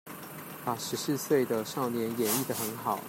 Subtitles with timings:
[0.65, 2.97] 把十四歲的少年演繹的很好